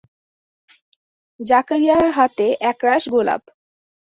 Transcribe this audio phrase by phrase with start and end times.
[1.39, 3.43] জাকারিয়ার হাতে একরাশ গোলাপ।